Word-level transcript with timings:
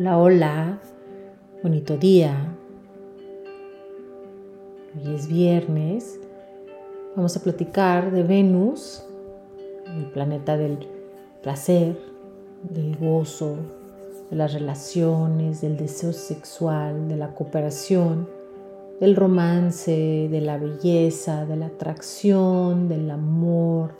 Hola, 0.00 0.16
hola, 0.16 0.78
bonito 1.60 1.96
día. 1.96 2.56
Hoy 4.94 5.12
es 5.12 5.26
viernes. 5.26 6.20
Vamos 7.16 7.36
a 7.36 7.42
platicar 7.42 8.12
de 8.12 8.22
Venus, 8.22 9.02
el 9.86 10.04
planeta 10.12 10.56
del 10.56 10.86
placer, 11.42 11.98
del 12.62 12.96
gozo, 12.96 13.56
de 14.30 14.36
las 14.36 14.52
relaciones, 14.52 15.62
del 15.62 15.76
deseo 15.76 16.12
sexual, 16.12 17.08
de 17.08 17.16
la 17.16 17.34
cooperación, 17.34 18.28
del 19.00 19.16
romance, 19.16 20.28
de 20.30 20.40
la 20.40 20.58
belleza, 20.58 21.44
de 21.44 21.56
la 21.56 21.66
atracción, 21.66 22.88
del 22.88 23.10
amor, 23.10 23.96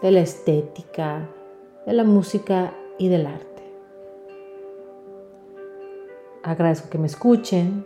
de 0.00 0.12
la 0.12 0.20
estética, 0.20 1.28
de 1.84 1.92
la 1.92 2.04
música 2.04 2.72
y 2.98 3.08
del 3.08 3.26
arte. 3.26 3.55
Agradezco 6.46 6.88
que 6.88 6.98
me 6.98 7.08
escuchen. 7.08 7.84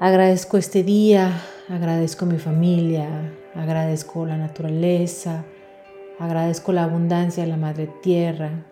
Agradezco 0.00 0.56
este 0.56 0.82
día, 0.82 1.42
agradezco 1.68 2.24
mi 2.24 2.38
familia, 2.38 3.34
agradezco 3.54 4.24
la 4.24 4.38
naturaleza, 4.38 5.44
agradezco 6.18 6.72
la 6.72 6.84
abundancia 6.84 7.44
de 7.44 7.50
la 7.50 7.58
madre 7.58 7.90
tierra, 8.02 8.64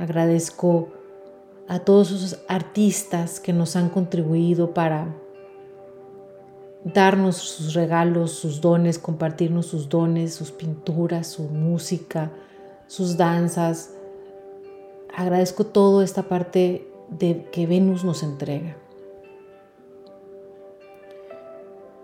agradezco 0.00 0.88
a 1.68 1.78
todos 1.78 2.10
esos 2.10 2.40
artistas 2.48 3.38
que 3.38 3.52
nos 3.52 3.76
han 3.76 3.88
contribuido 3.88 4.74
para 4.74 5.14
darnos 6.82 7.36
sus 7.36 7.72
regalos, 7.74 8.32
sus 8.32 8.60
dones, 8.60 8.98
compartirnos 8.98 9.66
sus 9.66 9.88
dones, 9.88 10.34
sus 10.34 10.50
pinturas, 10.50 11.28
su 11.28 11.44
música, 11.44 12.32
sus 12.88 13.16
danzas. 13.16 13.94
Agradezco 15.16 15.64
toda 15.64 16.04
esta 16.04 16.24
parte 16.24 16.87
de 17.10 17.46
que 17.50 17.66
Venus 17.66 18.04
nos 18.04 18.22
entrega. 18.22 18.76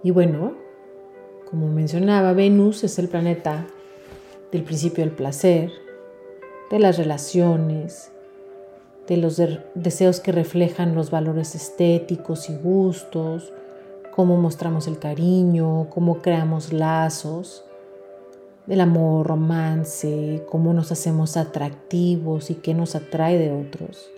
Y 0.03 0.11
bueno, 0.11 0.53
como 1.51 1.69
mencionaba, 1.69 2.33
Venus 2.33 2.85
es 2.85 2.99
el 2.99 3.09
planeta 3.09 3.67
del 4.53 4.63
principio 4.63 5.05
del 5.05 5.15
placer, 5.15 5.71
de 6.71 6.79
las 6.79 6.99
relaciones, 6.99 8.11
de 9.07 9.17
los 9.17 9.41
deseos 9.75 10.21
que 10.21 10.33
reflejan 10.33 10.95
los 10.95 11.11
valores 11.11 11.55
estéticos 11.55 12.49
y 12.51 12.57
gustos, 12.57 13.53
cómo 14.15 14.37
mostramos 14.37 14.87
el 14.87 14.99
cariño, 14.99 15.89
cómo 15.91 16.23
creamos 16.23 16.73
lazos, 16.73 17.65
del 18.67 18.81
amor, 18.81 19.27
romance, 19.27 20.43
cómo 20.51 20.73
nos 20.73 20.91
hacemos 20.91 21.37
atractivos 21.37 22.51
y 22.51 22.55
qué 22.55 22.73
nos 22.73 22.95
atrae 22.95 23.39
de 23.39 23.53
otros 23.53 24.14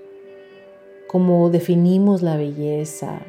cómo 1.07 1.51
definimos 1.51 2.23
la 2.23 2.37
belleza, 2.37 3.23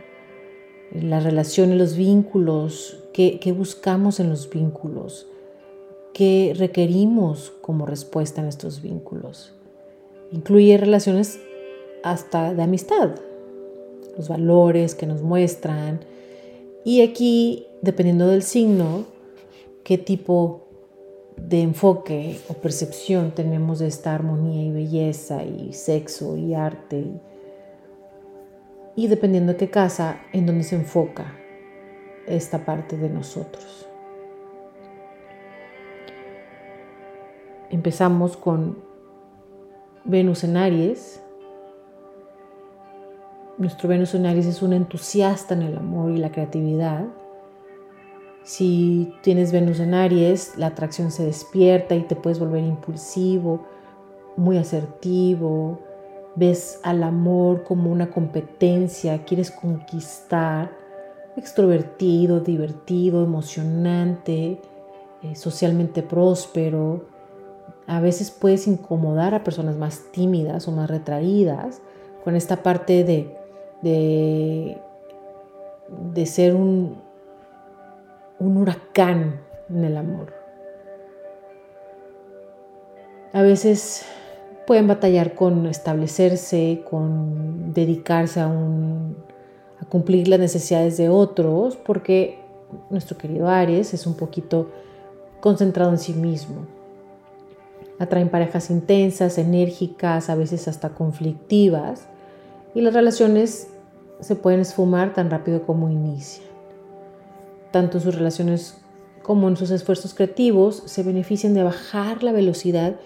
las 0.92 1.24
relaciones, 1.24 1.78
los 1.78 1.96
vínculos, 1.96 3.04
qué, 3.14 3.54
buscamos 3.56 4.20
en 4.20 4.30
los 4.30 4.50
vínculos, 4.50 5.28
qué 6.14 6.54
requerimos 6.58 7.52
como 7.62 7.86
respuesta 7.86 8.42
en 8.42 8.48
estos 8.48 8.82
vínculos. 8.82 9.54
Incluye 10.32 10.78
relaciones 10.78 11.40
hasta 12.04 12.54
de 12.54 12.64
amistad, 12.64 13.12
los 14.18 14.28
valores 14.28 14.96
que 14.96 15.06
nos 15.06 15.22
muestran. 15.22 16.02
Y 16.84 17.02
aquí, 17.02 17.68
dependiendo 17.82 18.28
del 18.28 18.44
signo, 18.44 19.06
qué 19.84 19.98
tipo 19.98 20.64
de 21.38 21.62
enfoque 21.62 22.40
o 22.50 22.56
percepción 22.56 23.32
tenemos 23.32 23.80
de 23.80 23.88
esta 23.88 24.16
armonía 24.16 24.64
y 24.64 24.72
belleza 24.72 25.44
y 25.44 25.74
sexo 25.74 26.36
y 26.36 26.56
arte 26.56 27.06
y 28.98 29.08
dependiendo 29.08 29.54
de 29.54 29.60
qué 29.60 29.70
casa, 29.70 30.18
en 30.34 30.48
donde 30.48 30.64
se 30.64 30.76
enfoca 30.76 31.32
esta 32.26 32.66
parte 32.66 32.98
de 32.98 33.10
nosotros. 33.10 33.88
Empezamos 37.70 38.36
con 38.36 38.80
Venus 40.04 40.44
en 40.44 40.58
Aries. 40.58 41.22
Nuestro 43.60 43.88
Venus 43.88 44.16
en 44.16 44.26
Aries 44.26 44.48
es 44.48 44.64
un 44.64 44.74
entusiasta 44.74 45.54
en 45.54 45.62
el 45.62 45.78
amor 45.78 46.12
y 46.12 46.18
la 46.18 46.32
creatividad. 46.32 47.06
Si 48.42 49.14
tienes 49.22 49.52
Venus 49.52 49.80
en 49.80 49.94
Aries, 49.94 50.58
la 50.58 50.68
atracción 50.68 51.12
se 51.12 51.24
despierta 51.24 51.94
y 51.94 52.02
te 52.02 52.16
puedes 52.16 52.40
volver 52.40 52.64
impulsivo, 52.64 53.64
muy 54.38 54.58
asertivo, 54.58 55.87
ves 56.38 56.80
al 56.84 57.02
amor 57.04 57.64
como 57.64 57.92
una 57.92 58.12
competencia, 58.12 59.26
quieres 59.26 59.50
conquistar, 59.50 60.72
extrovertido, 61.36 62.40
divertido, 62.40 63.24
emocionante, 63.24 64.62
eh, 65.24 65.36
socialmente 65.36 66.04
próspero. 66.04 67.06
A 67.88 68.00
veces 68.02 68.30
puedes 68.30 68.68
incomodar 68.68 69.34
a 69.34 69.44
personas 69.44 69.78
más 69.78 70.12
tímidas 70.12 70.68
o 70.68 70.72
más 70.72 70.90
retraídas 70.90 71.82
con 72.24 72.36
esta 72.36 72.62
parte 72.62 73.04
de, 73.04 73.36
de, 73.82 74.78
de 76.14 76.26
ser 76.28 76.54
un, 76.54 77.02
un 78.38 78.58
huracán 78.58 79.42
en 79.70 79.84
el 79.84 79.98
amor. 79.98 80.34
A 83.34 83.42
veces 83.42 84.06
pueden 84.68 84.86
batallar 84.86 85.34
con 85.34 85.66
establecerse, 85.66 86.84
con 86.88 87.74
dedicarse 87.74 88.42
a, 88.42 88.52
cumplir 89.90 90.28
las 90.28 90.40
necesidades 90.40 90.98
de 90.98 91.08
otros, 91.08 91.78
porque 91.78 92.40
nuestro 92.90 93.18
querido 93.18 93.48
Aries 93.48 93.94
es 93.94 94.06
un 94.06 94.16
poquito 94.16 94.70
concentrado 95.40 95.92
en 95.92 95.98
sí 95.98 96.14
mismo. 96.14 96.68
Atraen 97.98 98.28
parejas 98.28 98.70
intensas, 98.70 99.38
enérgicas, 99.38 100.30
a 100.30 100.36
veces 100.36 100.68
hasta 100.68 100.90
conflictivas, 100.90 102.10
y 102.76 102.82
las 102.82 102.94
relaciones 102.94 103.70
se 104.20 104.36
pueden 104.36 104.60
esfumar 104.60 105.14
tan 105.14 105.30
rápido 105.30 105.64
como 105.64 105.90
inician. 105.90 106.48
Tanto 107.72 108.00
en 108.00 108.04
sus 108.04 108.16
relaciones 108.16 108.82
como 109.24 109.48
en 109.48 109.56
sus 109.56 109.72
esfuerzos 109.72 110.14
creativos 110.14 110.84
se 110.86 111.04
benefician 111.04 111.54
de 111.54 111.64
bajar 111.64 112.24
la 112.24 112.34
velocidad 112.34 112.98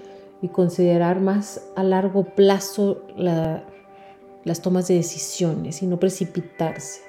y 0.42 0.50
considerar 0.50 1.22
más 1.22 1.62
a 1.76 1.84
largo 1.84 2.24
plazo 2.24 3.04
las 3.16 4.62
tomas 4.62 4.88
de 4.88 4.96
decisiones 4.96 5.84
y 5.84 5.88
no 5.88 6.00
precipitarse. 6.00 7.02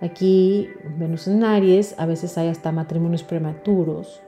Aquí, 0.00 0.68
Venus 0.96 1.26
en 1.26 1.42
Aries, 1.42 1.96
a 1.98 2.06
veces 2.06 2.38
hay 2.38 2.48
hasta 2.48 2.70
matrimonios 2.70 3.24
prematuros, 3.24 4.22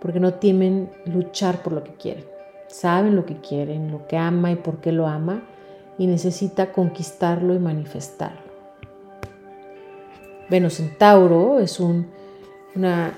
porque 0.00 0.20
no 0.20 0.34
temen 0.34 0.90
luchar 1.06 1.62
por 1.62 1.72
lo 1.72 1.82
que 1.82 1.94
quieren. 1.94 2.24
Saben 2.66 3.16
lo 3.16 3.24
que 3.24 3.38
quieren, 3.38 3.90
lo 3.90 4.06
que 4.06 4.18
ama 4.18 4.52
y 4.52 4.56
por 4.56 4.80
qué 4.80 4.92
lo 4.92 5.06
ama, 5.06 5.44
y 5.96 6.06
necesita 6.06 6.72
conquistarlo 6.72 7.54
y 7.54 7.58
manifestarlo. 7.58 8.52
Venus 10.50 10.80
en 10.80 10.98
Tauro 10.98 11.60
es 11.60 11.80
una 11.80 13.14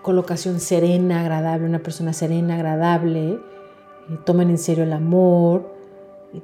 colocación 0.00 0.60
serena, 0.60 1.20
agradable, 1.20 1.66
una 1.66 1.80
persona 1.80 2.14
serena, 2.14 2.54
agradable, 2.54 3.38
eh, 4.08 4.18
toman 4.24 4.50
en 4.50 4.58
serio 4.58 4.84
el 4.84 4.92
amor, 4.92 5.70
eh, 6.32 6.40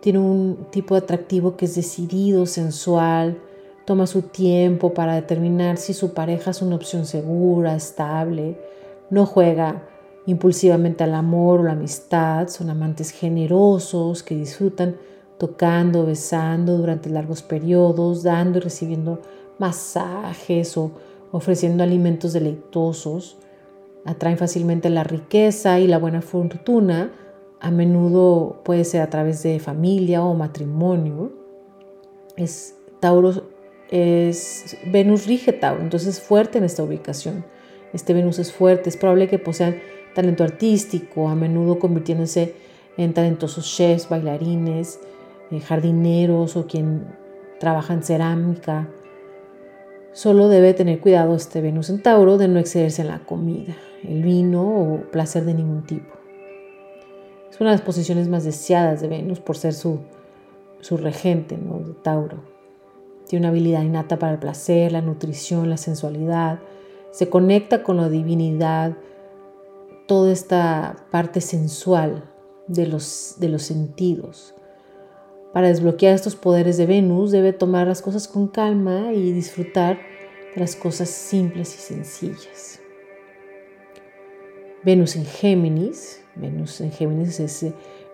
tiene 0.00 0.18
un 0.18 0.66
tipo 0.70 0.94
de 0.94 1.00
atractivo 1.00 1.56
que 1.56 1.66
es 1.66 1.74
decidido, 1.74 2.46
sensual, 2.46 3.38
toma 3.84 4.06
su 4.06 4.22
tiempo 4.22 4.94
para 4.94 5.14
determinar 5.14 5.76
si 5.76 5.94
su 5.94 6.12
pareja 6.12 6.50
es 6.50 6.62
una 6.62 6.76
opción 6.76 7.06
segura, 7.06 7.76
estable, 7.76 8.58
no 9.10 9.26
juega 9.26 9.82
impulsivamente 10.26 11.04
al 11.04 11.14
amor 11.14 11.60
o 11.60 11.62
la 11.64 11.72
amistad, 11.72 12.48
son 12.48 12.70
amantes 12.70 13.10
generosos 13.10 14.22
que 14.22 14.34
disfrutan 14.34 14.96
tocando, 15.38 16.04
besando 16.04 16.76
durante 16.76 17.10
largos 17.10 17.42
periodos, 17.42 18.22
dando 18.22 18.58
y 18.58 18.62
recibiendo 18.62 19.20
masajes 19.58 20.76
o 20.76 20.90
ofreciendo 21.30 21.84
alimentos 21.84 22.32
deleitosos 22.32 23.36
atraen 24.06 24.38
fácilmente 24.38 24.88
la 24.88 25.04
riqueza 25.04 25.78
y 25.80 25.86
la 25.86 25.98
buena 25.98 26.22
fortuna, 26.22 27.12
a 27.60 27.70
menudo 27.70 28.62
puede 28.64 28.84
ser 28.84 29.02
a 29.02 29.10
través 29.10 29.42
de 29.42 29.58
familia 29.60 30.22
o 30.22 30.34
matrimonio. 30.34 31.32
Es 32.36 32.76
Tauro 33.00 33.32
es 33.90 34.76
Venus 34.86 35.26
rige 35.26 35.52
Tauro, 35.52 35.82
entonces 35.82 36.16
es 36.16 36.20
fuerte 36.20 36.58
en 36.58 36.64
esta 36.64 36.82
ubicación. 36.82 37.44
Este 37.92 38.14
Venus 38.14 38.38
es 38.38 38.52
fuerte, 38.52 38.88
es 38.88 38.96
probable 38.96 39.28
que 39.28 39.38
posean 39.38 39.76
talento 40.14 40.44
artístico, 40.44 41.28
a 41.28 41.34
menudo 41.34 41.78
convirtiéndose 41.78 42.54
en 42.96 43.14
talentosos 43.14 43.76
chefs, 43.76 44.08
bailarines, 44.08 45.00
eh, 45.50 45.60
jardineros 45.60 46.56
o 46.56 46.66
quien 46.66 47.06
trabaja 47.60 47.94
en 47.94 48.02
cerámica. 48.02 48.88
Solo 50.16 50.48
debe 50.48 50.72
tener 50.72 51.00
cuidado 51.00 51.34
este 51.34 51.60
Venus 51.60 51.90
en 51.90 52.00
Tauro 52.00 52.38
de 52.38 52.48
no 52.48 52.58
excederse 52.58 53.02
en 53.02 53.08
la 53.08 53.18
comida 53.18 53.76
el 54.02 54.22
vino 54.22 54.62
o 54.62 55.00
placer 55.10 55.44
de 55.44 55.52
ningún 55.52 55.84
tipo. 55.84 56.14
Es 57.50 57.60
una 57.60 57.68
de 57.68 57.76
las 57.76 57.84
posiciones 57.84 58.26
más 58.26 58.42
deseadas 58.42 59.02
de 59.02 59.08
Venus 59.08 59.40
por 59.40 59.58
ser 59.58 59.74
su, 59.74 60.00
su 60.80 60.96
regente, 60.96 61.58
¿no? 61.58 61.80
Tauro. 62.02 62.38
Tiene 63.28 63.42
una 63.42 63.50
habilidad 63.50 63.82
innata 63.82 64.18
para 64.18 64.32
el 64.32 64.38
placer, 64.38 64.90
la 64.90 65.02
nutrición, 65.02 65.68
la 65.68 65.76
sensualidad. 65.76 66.60
Se 67.10 67.28
conecta 67.28 67.82
con 67.82 67.98
la 67.98 68.08
divinidad, 68.08 68.96
toda 70.08 70.32
esta 70.32 70.96
parte 71.10 71.42
sensual 71.42 72.24
de 72.68 72.86
los, 72.86 73.34
de 73.38 73.50
los 73.50 73.64
sentidos. 73.64 74.55
Para 75.56 75.68
desbloquear 75.68 76.14
estos 76.14 76.36
poderes 76.36 76.76
de 76.76 76.84
Venus 76.84 77.30
debe 77.30 77.54
tomar 77.54 77.86
las 77.86 78.02
cosas 78.02 78.28
con 78.28 78.46
calma 78.46 79.14
y 79.14 79.32
disfrutar 79.32 79.98
de 80.54 80.60
las 80.60 80.76
cosas 80.76 81.08
simples 81.08 81.74
y 81.74 81.78
sencillas. 81.78 82.78
Venus 84.84 85.16
en 85.16 85.24
Géminis, 85.24 86.22
Venus 86.34 86.82
en 86.82 86.92
Géminis 86.92 87.40
es 87.40 87.64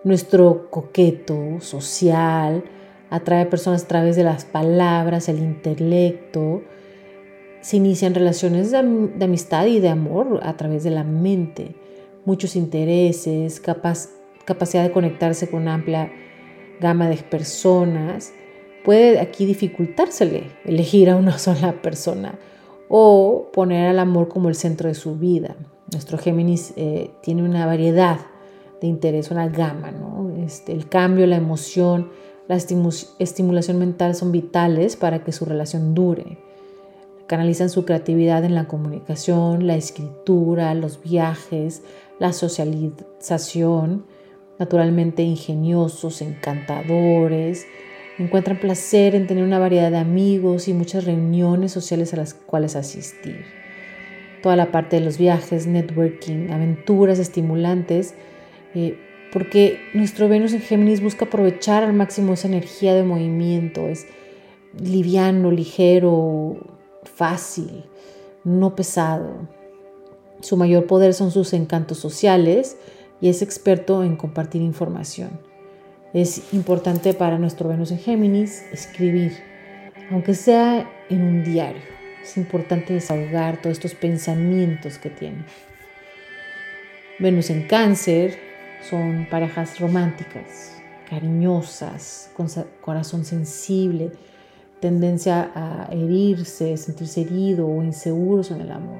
nuestro 0.05 0.69
coqueto 0.69 1.59
social, 1.59 2.63
atrae 3.09 3.45
personas 3.45 3.83
a 3.83 3.87
través 3.89 4.15
de 4.15 4.23
las 4.23 4.45
palabras, 4.45 5.27
el 5.27 5.39
intelecto, 5.39 6.61
se 7.59 7.75
inician 7.75 8.15
relaciones 8.15 8.71
de, 8.71 8.77
amistad 8.77 9.65
y 9.65 9.81
de 9.81 9.89
amor 9.89 10.39
a 10.43 10.55
través 10.55 10.85
de 10.85 10.91
la 10.91 11.03
mente, 11.03 11.75
muchos 12.23 12.55
intereses, 12.55 13.59
capacidad 13.59 14.83
de 14.83 14.91
conectarse 14.93 15.49
con 15.49 15.67
amplia 15.67 16.09
gama 16.83 17.09
de 17.09 17.17
personas. 17.17 18.33
Puede 18.83 19.19
aquí 19.19 19.45
dificultársele 19.45 20.51
elegir 20.65 21.09
a 21.09 21.15
una 21.15 21.37
sola 21.39 21.81
persona 21.81 22.37
o 22.89 23.49
poner 23.51 23.87
al 23.87 23.97
amor 23.97 24.27
como 24.27 24.49
el 24.49 24.55
centro 24.55 24.89
de 24.89 24.93
su 24.93 25.15
vida. 25.17 25.55
Nuestro 25.91 26.17
Géminis 26.17 26.73
eh, 26.75 27.09
tiene 27.23 27.41
una 27.41 27.65
variedad 27.65 28.19
de 28.81 28.87
interés, 28.87 29.31
una 29.31 29.47
gama, 29.47 29.91
¿no? 29.91 30.29
Este, 30.43 30.73
el 30.73 30.89
cambio, 30.89 31.25
la 31.25 31.37
emoción, 31.37 32.09
la 32.47 32.55
estimulación 32.55 33.79
mental 33.79 34.13
son 34.13 34.31
vitales 34.31 34.97
para 34.97 35.23
que 35.23 35.31
su 35.31 35.45
relación 35.45 35.95
dure. 35.95 36.37
Canalizan 37.27 37.69
su 37.69 37.85
creatividad 37.85 38.43
en 38.43 38.53
la 38.53 38.67
comunicación, 38.67 39.65
la 39.65 39.75
escritura, 39.75 40.73
los 40.73 41.01
viajes, 41.01 41.83
la 42.19 42.33
socialización, 42.33 44.05
naturalmente 44.63 45.23
ingeniosos, 45.23 46.21
encantadores. 46.21 47.67
Encuentran 48.17 48.59
placer 48.59 49.13
en 49.13 49.27
tener 49.27 49.43
una 49.43 49.59
variedad 49.59 49.91
de 49.91 49.97
amigos 49.97 50.69
y 50.69 50.73
muchas 50.73 51.03
reuniones 51.03 51.73
sociales 51.73 52.13
a 52.13 52.17
las 52.17 52.33
cuales 52.33 52.77
asistir. 52.77 53.43
Toda 54.41 54.55
la 54.55 54.71
parte 54.71 54.97
de 54.97 55.05
los 55.05 55.17
viajes, 55.17 55.67
networking, 55.67 56.49
aventuras 56.49 57.19
estimulantes, 57.19 58.13
eh, 58.73 58.97
porque 59.33 59.79
nuestro 59.93 60.29
Venus 60.29 60.53
en 60.53 60.61
Géminis 60.61 61.01
busca 61.01 61.25
aprovechar 61.25 61.83
al 61.83 61.91
máximo 61.91 62.33
esa 62.33 62.47
energía 62.47 62.93
de 62.93 63.03
movimiento, 63.03 63.87
es 63.87 64.05
liviano, 64.79 65.51
ligero, 65.51 66.55
fácil, 67.03 67.83
no 68.45 68.75
pesado. 68.75 69.49
Su 70.39 70.55
mayor 70.55 70.87
poder 70.87 71.13
son 71.13 71.31
sus 71.31 71.51
encantos 71.51 71.97
sociales 71.97 72.77
y 73.23 73.29
es 73.29 73.41
experto 73.41 74.03
en 74.03 74.17
compartir 74.17 74.61
información. 74.61 75.39
Es 76.13 76.53
importante 76.53 77.13
para 77.13 77.37
nuestro 77.37 77.69
Venus 77.69 77.89
en 77.91 77.99
Géminis 77.99 78.65
escribir, 78.73 79.31
aunque 80.11 80.33
sea 80.33 80.91
en 81.09 81.21
un 81.21 81.41
diario. 81.41 81.81
Es 82.21 82.35
importante 82.35 82.93
desahogar 82.93 83.61
todos 83.61 83.77
estos 83.77 83.95
pensamientos 83.95 84.97
que 84.97 85.09
tiene. 85.09 85.45
Venus 87.17 87.49
en 87.49 87.65
Cáncer 87.65 88.37
son 88.81 89.25
parejas 89.31 89.79
románticas, 89.79 90.81
cariñosas, 91.09 92.29
con 92.35 92.47
corazón 92.81 93.23
sensible, 93.23 94.11
tendencia 94.81 95.49
a 95.55 95.87
herirse, 95.93 96.75
sentirse 96.75 97.21
herido 97.21 97.69
o 97.69 97.83
inseguros 97.83 98.51
en 98.51 98.59
el 98.59 98.71
amor. 98.73 98.99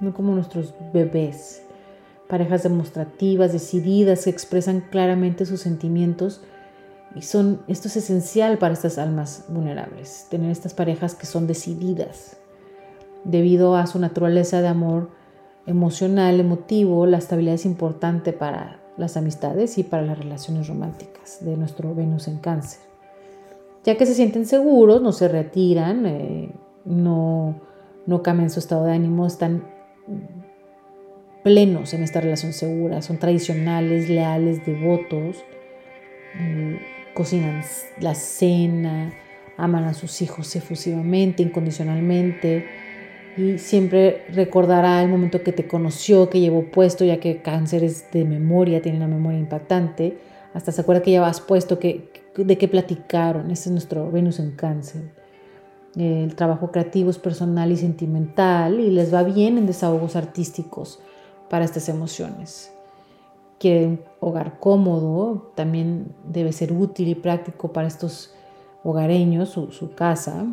No 0.00 0.12
como 0.12 0.34
nuestros 0.34 0.74
bebés, 0.92 1.64
parejas 2.28 2.62
demostrativas, 2.62 3.52
decididas, 3.52 4.24
que 4.24 4.30
expresan 4.30 4.80
claramente 4.90 5.46
sus 5.46 5.60
sentimientos. 5.60 6.42
Y 7.14 7.22
son, 7.22 7.62
esto 7.68 7.88
es 7.88 7.96
esencial 7.96 8.58
para 8.58 8.74
estas 8.74 8.98
almas 8.98 9.44
vulnerables, 9.48 10.26
tener 10.30 10.50
estas 10.50 10.74
parejas 10.74 11.14
que 11.14 11.26
son 11.26 11.46
decididas. 11.46 12.36
Debido 13.24 13.76
a 13.76 13.86
su 13.86 13.98
naturaleza 13.98 14.60
de 14.60 14.68
amor 14.68 15.10
emocional, 15.66 16.40
emotivo, 16.40 17.06
la 17.06 17.18
estabilidad 17.18 17.54
es 17.54 17.66
importante 17.66 18.32
para 18.32 18.80
las 18.96 19.16
amistades 19.16 19.78
y 19.78 19.84
para 19.84 20.02
las 20.02 20.18
relaciones 20.18 20.68
románticas 20.68 21.38
de 21.40 21.56
nuestro 21.56 21.94
Venus 21.94 22.28
en 22.28 22.38
cáncer. 22.38 22.80
Ya 23.84 23.96
que 23.96 24.06
se 24.06 24.14
sienten 24.14 24.46
seguros, 24.46 25.02
no 25.02 25.12
se 25.12 25.28
retiran, 25.28 26.06
eh, 26.06 26.54
no, 26.84 27.60
no 28.06 28.22
cambian 28.22 28.50
su 28.50 28.58
estado 28.58 28.84
de 28.84 28.92
ánimo, 28.92 29.26
están 29.26 29.64
plenos 31.44 31.94
en 31.94 32.02
esta 32.02 32.20
relación 32.20 32.52
segura, 32.52 33.02
son 33.02 33.18
tradicionales, 33.18 34.08
leales, 34.08 34.66
devotos, 34.66 35.44
eh, 36.40 36.80
cocinan 37.12 37.62
la 38.00 38.16
cena, 38.16 39.12
aman 39.56 39.84
a 39.84 39.94
sus 39.94 40.20
hijos 40.22 40.56
efusivamente, 40.56 41.44
incondicionalmente 41.44 42.66
y 43.36 43.58
siempre 43.58 44.24
recordará 44.32 45.02
el 45.02 45.08
momento 45.08 45.42
que 45.42 45.52
te 45.52 45.66
conoció, 45.66 46.30
que 46.30 46.40
llevó 46.40 46.70
puesto, 46.70 47.04
ya 47.04 47.18
que 47.18 47.42
cáncer 47.42 47.84
es 47.84 48.10
de 48.10 48.24
memoria, 48.24 48.80
tiene 48.80 48.98
una 48.98 49.08
memoria 49.08 49.38
impactante. 49.38 50.18
Hasta 50.54 50.72
se 50.72 50.80
acuerda 50.80 51.02
que 51.02 51.10
llevabas 51.10 51.40
puesto, 51.40 51.78
que, 51.78 52.10
de 52.36 52.58
qué 52.58 52.68
platicaron. 52.68 53.50
Ese 53.50 53.68
es 53.68 53.72
nuestro 53.72 54.10
Venus 54.10 54.38
en 54.38 54.52
cáncer. 54.52 55.02
El 55.96 56.34
trabajo 56.36 56.70
creativo 56.70 57.10
es 57.10 57.18
personal 57.18 57.72
y 57.72 57.76
sentimental 57.76 58.78
y 58.80 58.90
les 58.90 59.12
va 59.12 59.24
bien 59.24 59.58
en 59.58 59.66
desahogos 59.66 60.16
artísticos 60.16 61.00
para 61.54 61.66
estas 61.66 61.88
emociones. 61.88 62.72
Quiere 63.60 63.86
un 63.86 64.00
hogar 64.18 64.58
cómodo, 64.58 65.52
también 65.54 66.12
debe 66.28 66.52
ser 66.52 66.72
útil 66.72 67.06
y 67.06 67.14
práctico 67.14 67.72
para 67.72 67.86
estos 67.86 68.34
hogareños, 68.82 69.50
su, 69.50 69.94
casa 69.94 70.46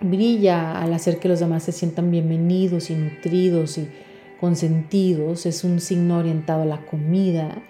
brilla 0.00 0.82
al 0.82 0.92
hacer 0.92 1.20
que 1.20 1.28
los 1.28 1.38
demás 1.38 1.62
se 1.62 1.70
sientan 1.70 2.10
bienvenidos 2.10 2.90
y 2.90 2.96
nutridos 2.96 3.78
y 3.78 3.88
consentidos, 4.40 5.46
es 5.46 5.62
un 5.62 5.78
signo 5.78 6.18
orientado 6.18 6.62
a 6.62 6.66
la 6.66 6.84
comida. 6.84 7.62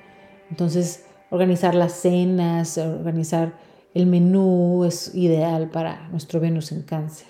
Entonces, 0.49 1.05
organizar 1.29 1.75
las 1.75 1.93
cenas, 1.93 2.79
organizar 2.79 3.59
el 3.93 4.07
menú 4.07 4.87
es 4.87 5.15
ideal 5.15 5.69
para 5.69 6.09
nuestro 6.09 6.41
Venus 6.41 6.73
en 6.73 6.81
cáncer. 6.81 7.29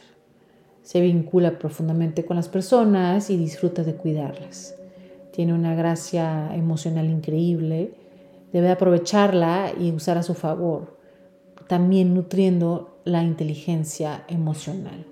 Se 0.85 1.00
vincula 1.00 1.59
profundamente 1.59 2.25
con 2.25 2.37
las 2.37 2.49
personas 2.49 3.31
y 3.31 3.37
disfruta 3.37 3.83
de 3.83 3.97
cuidarlas. 3.97 4.76
Tiene 5.38 5.54
una 5.54 5.76
gracia 5.76 6.52
emocional 6.57 7.09
increíble. 7.09 7.95
Debe 8.52 8.73
aprovecharla 8.73 9.71
y 9.78 9.92
usar 9.92 10.18
a 10.18 10.25
su 10.25 10.35
favor, 10.35 10.99
también 11.68 12.12
nutriendo 12.12 12.99
la 13.04 13.23
inteligencia 13.23 14.25
emocional. 14.26 15.07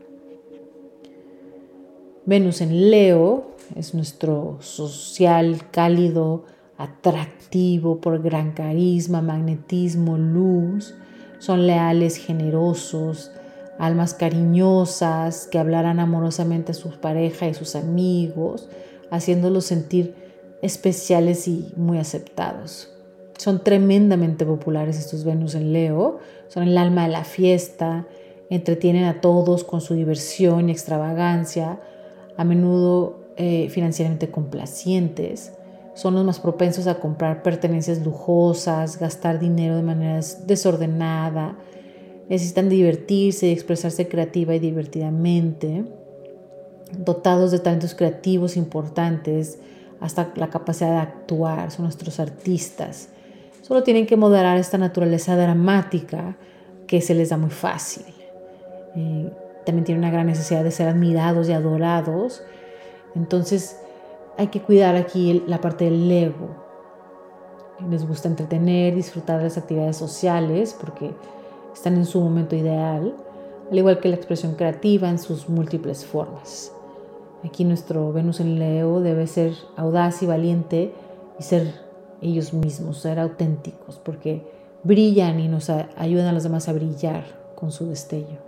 Venus 2.24 2.60
en 2.60 2.90
Leo 2.90 3.52
es 3.76 3.94
nuestro 3.94 4.58
social, 4.62 5.70
cálido, 5.70 6.42
atractivo 6.76 8.00
por 8.00 8.20
gran 8.20 8.50
carisma, 8.50 9.22
magnetismo, 9.22 10.18
luz. 10.18 10.96
Son 11.38 11.68
leales, 11.68 12.16
generosos, 12.16 13.30
almas 13.78 14.12
cariñosas 14.12 15.46
que 15.46 15.60
hablarán 15.60 16.00
amorosamente 16.00 16.72
a 16.72 16.74
su 16.74 16.90
pareja 16.98 17.46
y 17.46 17.54
sus 17.54 17.76
amigos, 17.76 18.68
haciéndolos 19.10 19.64
sentir 19.64 20.14
especiales 20.62 21.48
y 21.48 21.72
muy 21.76 21.98
aceptados. 21.98 22.92
Son 23.38 23.62
tremendamente 23.62 24.46
populares 24.46 24.98
estos 24.98 25.24
Venus 25.24 25.54
en 25.54 25.72
Leo, 25.72 26.18
son 26.48 26.64
el 26.64 26.78
alma 26.78 27.04
de 27.04 27.12
la 27.12 27.24
fiesta, 27.24 28.06
entretienen 28.48 29.04
a 29.04 29.20
todos 29.20 29.64
con 29.64 29.80
su 29.80 29.94
diversión 29.94 30.68
y 30.68 30.72
extravagancia, 30.72 31.80
a 32.36 32.44
menudo 32.44 33.20
eh, 33.36 33.68
financieramente 33.68 34.30
complacientes, 34.30 35.52
son 35.96 36.14
los 36.14 36.26
más 36.26 36.40
propensos 36.40 36.86
a 36.88 37.00
comprar 37.00 37.42
pertenencias 37.42 38.04
lujosas, 38.04 38.98
gastar 38.98 39.40
dinero 39.40 39.76
de 39.76 39.82
manera 39.82 40.20
desordenada, 40.46 41.56
necesitan 42.28 42.68
divertirse 42.68 43.48
y 43.48 43.52
expresarse 43.52 44.06
creativa 44.06 44.54
y 44.54 44.58
divertidamente, 44.58 45.86
dotados 46.92 47.50
de 47.50 47.58
talentos 47.58 47.94
creativos 47.94 48.56
importantes, 48.56 49.58
hasta 50.00 50.32
la 50.36 50.48
capacidad 50.48 50.90
de 50.90 50.98
actuar, 50.98 51.70
son 51.70 51.84
nuestros 51.84 52.20
artistas. 52.20 53.08
Solo 53.62 53.82
tienen 53.82 54.06
que 54.06 54.16
moderar 54.16 54.58
esta 54.58 54.78
naturaleza 54.78 55.36
dramática 55.36 56.36
que 56.86 57.00
se 57.00 57.14
les 57.14 57.30
da 57.30 57.36
muy 57.36 57.50
fácil. 57.50 58.04
Eh, 58.94 59.32
también 59.64 59.84
tienen 59.84 60.04
una 60.04 60.12
gran 60.12 60.26
necesidad 60.26 60.62
de 60.62 60.70
ser 60.70 60.88
admirados 60.88 61.48
y 61.48 61.52
adorados. 61.52 62.42
Entonces 63.14 63.76
hay 64.38 64.48
que 64.48 64.60
cuidar 64.60 64.94
aquí 64.96 65.42
la 65.46 65.60
parte 65.60 65.86
del 65.86 66.10
ego. 66.10 66.64
les 67.90 68.06
gusta 68.06 68.28
entretener, 68.28 68.94
disfrutar 68.94 69.38
de 69.38 69.44
las 69.44 69.58
actividades 69.58 69.96
sociales 69.96 70.74
porque 70.78 71.10
están 71.74 71.96
en 71.96 72.06
su 72.06 72.20
momento 72.20 72.56
ideal, 72.56 73.14
al 73.70 73.78
igual 73.78 74.00
que 74.00 74.08
la 74.08 74.16
expresión 74.16 74.54
creativa 74.54 75.08
en 75.08 75.18
sus 75.18 75.48
múltiples 75.48 76.04
formas. 76.04 76.72
Aquí 77.44 77.64
nuestro 77.64 78.12
Venus 78.12 78.40
en 78.40 78.58
Leo 78.58 79.00
debe 79.00 79.26
ser 79.26 79.52
audaz 79.76 80.22
y 80.22 80.26
valiente 80.26 80.92
y 81.38 81.42
ser 81.42 81.74
ellos 82.20 82.52
mismos, 82.52 82.98
ser 82.98 83.18
auténticos, 83.18 83.98
porque 83.98 84.46
brillan 84.82 85.40
y 85.40 85.48
nos 85.48 85.70
ayudan 85.70 86.28
a 86.28 86.32
los 86.32 86.44
demás 86.44 86.68
a 86.68 86.72
brillar 86.72 87.24
con 87.54 87.72
su 87.72 87.86
destello. 87.86 88.46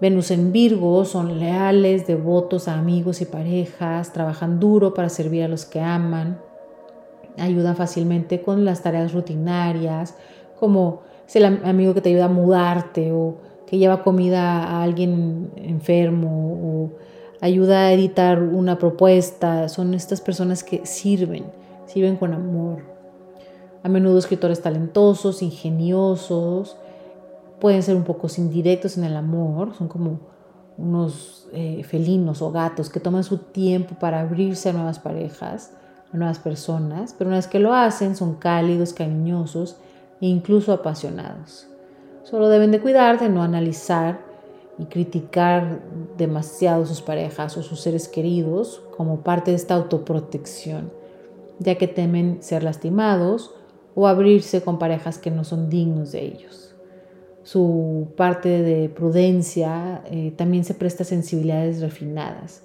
Venus 0.00 0.30
en 0.30 0.52
Virgo 0.52 1.04
son 1.06 1.38
leales, 1.38 2.06
devotos 2.06 2.68
a 2.68 2.74
amigos 2.74 3.22
y 3.22 3.24
parejas, 3.24 4.12
trabajan 4.12 4.60
duro 4.60 4.92
para 4.92 5.08
servir 5.08 5.44
a 5.44 5.48
los 5.48 5.64
que 5.64 5.80
aman, 5.80 6.38
ayudan 7.38 7.76
fácilmente 7.76 8.42
con 8.42 8.64
las 8.64 8.82
tareas 8.82 9.14
rutinarias, 9.14 10.14
como 10.60 11.00
es 11.26 11.36
el 11.36 11.44
amigo 11.44 11.94
que 11.94 12.02
te 12.02 12.10
ayuda 12.10 12.26
a 12.26 12.28
mudarte 12.28 13.12
o 13.12 13.38
que 13.66 13.78
lleva 13.78 14.02
comida 14.02 14.64
a 14.64 14.82
alguien 14.82 15.50
enfermo 15.56 16.60
o 16.62 16.90
ayuda 17.40 17.86
a 17.86 17.92
editar 17.92 18.42
una 18.42 18.78
propuesta. 18.78 19.68
Son 19.68 19.94
estas 19.94 20.20
personas 20.20 20.62
que 20.64 20.86
sirven, 20.86 21.44
sirven 21.86 22.16
con 22.16 22.32
amor. 22.32 22.82
A 23.82 23.88
menudo 23.88 24.18
escritores 24.18 24.62
talentosos, 24.62 25.42
ingeniosos, 25.42 26.76
pueden 27.60 27.82
ser 27.82 27.96
un 27.96 28.04
poco 28.04 28.28
indirectos 28.36 28.98
en 28.98 29.04
el 29.04 29.16
amor, 29.16 29.74
son 29.74 29.88
como 29.88 30.20
unos 30.78 31.48
eh, 31.52 31.82
felinos 31.84 32.42
o 32.42 32.50
gatos 32.50 32.90
que 32.90 33.00
toman 33.00 33.24
su 33.24 33.38
tiempo 33.38 33.94
para 33.98 34.20
abrirse 34.20 34.68
a 34.68 34.72
nuevas 34.72 34.98
parejas, 34.98 35.72
a 36.12 36.16
nuevas 36.16 36.38
personas, 36.38 37.14
pero 37.16 37.28
una 37.28 37.38
vez 37.38 37.46
que 37.46 37.60
lo 37.60 37.72
hacen 37.72 38.14
son 38.14 38.34
cálidos, 38.34 38.92
cariñosos 38.92 39.76
e 40.20 40.26
incluso 40.26 40.72
apasionados. 40.72 41.68
Solo 42.28 42.48
deben 42.48 42.72
de 42.72 42.80
cuidar 42.80 43.20
de 43.20 43.28
no 43.28 43.44
analizar 43.44 44.18
y 44.80 44.86
criticar 44.86 45.80
demasiado 46.18 46.84
sus 46.84 47.00
parejas 47.00 47.56
o 47.56 47.62
sus 47.62 47.80
seres 47.80 48.08
queridos 48.08 48.82
como 48.96 49.20
parte 49.20 49.52
de 49.52 49.56
esta 49.56 49.74
autoprotección, 49.74 50.90
ya 51.60 51.76
que 51.76 51.86
temen 51.86 52.38
ser 52.42 52.64
lastimados 52.64 53.54
o 53.94 54.08
abrirse 54.08 54.60
con 54.60 54.80
parejas 54.80 55.18
que 55.18 55.30
no 55.30 55.44
son 55.44 55.70
dignos 55.70 56.10
de 56.10 56.24
ellos. 56.24 56.74
Su 57.44 58.08
parte 58.16 58.60
de 58.60 58.88
prudencia 58.88 60.02
eh, 60.10 60.32
también 60.36 60.64
se 60.64 60.74
presta 60.74 61.04
a 61.04 61.06
sensibilidades 61.06 61.80
refinadas, 61.80 62.62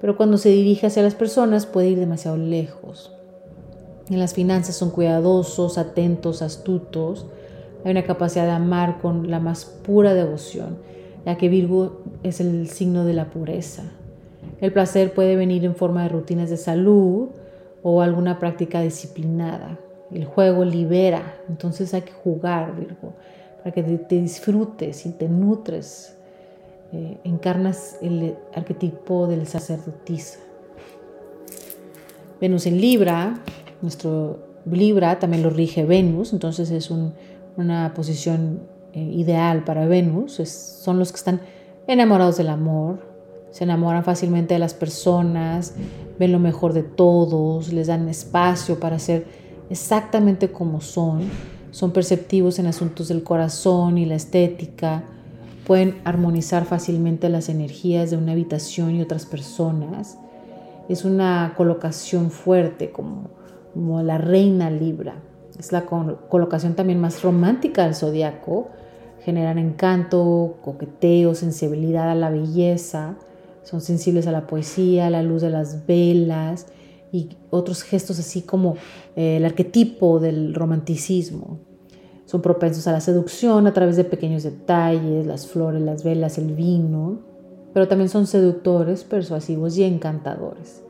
pero 0.00 0.16
cuando 0.16 0.38
se 0.38 0.48
dirige 0.48 0.88
hacia 0.88 1.04
las 1.04 1.14
personas 1.14 1.66
puede 1.66 1.90
ir 1.90 2.00
demasiado 2.00 2.36
lejos. 2.36 3.12
En 4.10 4.18
las 4.18 4.34
finanzas 4.34 4.74
son 4.74 4.90
cuidadosos, 4.90 5.78
atentos, 5.78 6.42
astutos, 6.42 7.26
hay 7.88 7.92
una 7.92 8.04
capacidad 8.04 8.44
de 8.44 8.50
amar 8.50 8.98
con 9.00 9.30
la 9.30 9.40
más 9.40 9.64
pura 9.64 10.12
devoción, 10.12 10.76
ya 11.24 11.38
que 11.38 11.48
Virgo 11.48 12.02
es 12.22 12.38
el 12.38 12.68
signo 12.68 13.06
de 13.06 13.14
la 13.14 13.30
pureza. 13.30 13.84
El 14.60 14.74
placer 14.74 15.14
puede 15.14 15.36
venir 15.36 15.64
en 15.64 15.74
forma 15.74 16.02
de 16.02 16.10
rutinas 16.10 16.50
de 16.50 16.58
salud 16.58 17.30
o 17.82 18.02
alguna 18.02 18.38
práctica 18.38 18.82
disciplinada. 18.82 19.78
El 20.10 20.26
juego 20.26 20.66
libera, 20.66 21.36
entonces 21.48 21.94
hay 21.94 22.02
que 22.02 22.12
jugar, 22.12 22.76
Virgo, 22.76 23.14
para 23.58 23.72
que 23.72 23.82
te, 23.82 24.20
disfrutes 24.20 25.06
y 25.06 25.12
te 25.12 25.26
nutres. 25.26 26.14
Eh, 26.92 27.18
encarnas 27.24 27.96
el 28.02 28.36
arquetipo 28.54 29.26
del 29.26 29.46
sacerdotisa. 29.46 30.40
Venus 32.38 32.66
en 32.66 32.80
Libra, 32.80 33.40
nuestro 33.80 34.40
Libra 34.66 35.18
también 35.18 35.42
lo 35.42 35.48
rige 35.48 35.86
Venus, 35.86 36.34
entonces 36.34 36.70
es 36.70 36.90
un 36.90 37.14
una 37.58 37.92
posición 37.94 38.62
eh, 38.92 39.00
ideal 39.00 39.64
para 39.64 39.86
Venus, 39.86 40.34
son 40.34 40.98
los 40.98 41.12
que 41.12 41.16
están 41.16 41.40
enamorados 41.86 42.36
del 42.36 42.48
amor, 42.48 43.00
se 43.50 43.64
enamoran 43.64 44.04
fácilmente 44.04 44.54
de 44.54 44.60
las 44.60 44.74
personas, 44.74 45.74
ven 46.18 46.32
lo 46.32 46.38
mejor 46.38 46.72
de 46.72 46.82
todos, 46.82 47.72
les 47.72 47.88
dan 47.88 48.08
espacio 48.08 48.78
para 48.78 48.98
ser 48.98 49.26
exactamente 49.70 50.50
como 50.50 50.80
son, 50.80 51.22
son 51.70 51.92
perceptivos 51.92 52.58
en 52.58 52.66
asuntos 52.66 53.08
del 53.08 53.22
corazón 53.22 53.98
y 53.98 54.06
la 54.06 54.14
estética, 54.14 55.04
pueden 55.66 56.00
armonizar 56.04 56.64
fácilmente 56.64 57.28
las 57.28 57.48
energías 57.48 58.10
de 58.10 58.16
una 58.16 58.32
habitación 58.32 58.94
y 58.94 59.02
otras 59.02 59.26
personas. 59.26 60.16
Es 60.88 61.04
una 61.04 61.52
colocación 61.56 62.30
fuerte 62.30 62.90
como, 62.90 63.28
como 63.74 64.02
la 64.02 64.16
reina 64.16 64.70
Libra. 64.70 65.16
Es 65.58 65.72
la 65.72 65.86
colocación 65.86 66.74
también 66.74 67.00
más 67.00 67.22
romántica 67.22 67.84
del 67.84 67.94
zodiaco. 67.94 68.68
Generan 69.24 69.58
encanto, 69.58 70.58
coqueteo, 70.62 71.34
sensibilidad 71.34 72.10
a 72.10 72.14
la 72.14 72.30
belleza. 72.30 73.16
Son 73.64 73.80
sensibles 73.80 74.26
a 74.26 74.32
la 74.32 74.46
poesía, 74.46 75.08
a 75.08 75.10
la 75.10 75.22
luz 75.22 75.42
de 75.42 75.50
las 75.50 75.86
velas 75.86 76.66
y 77.12 77.30
otros 77.50 77.82
gestos 77.82 78.18
así 78.18 78.42
como 78.42 78.76
eh, 79.16 79.38
el 79.38 79.44
arquetipo 79.44 80.20
del 80.20 80.54
romanticismo. 80.54 81.58
Son 82.24 82.42
propensos 82.42 82.86
a 82.86 82.92
la 82.92 83.00
seducción 83.00 83.66
a 83.66 83.72
través 83.72 83.96
de 83.96 84.04
pequeños 84.04 84.42
detalles, 84.42 85.26
las 85.26 85.46
flores, 85.46 85.80
las 85.80 86.04
velas, 86.04 86.36
el 86.36 86.54
vino, 86.54 87.20
pero 87.72 87.88
también 87.88 88.10
son 88.10 88.26
seductores, 88.26 89.04
persuasivos 89.04 89.76
y 89.78 89.84
encantadores. 89.84 90.82